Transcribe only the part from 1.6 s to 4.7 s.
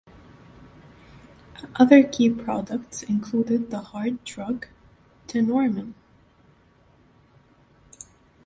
Other key products included the heart drug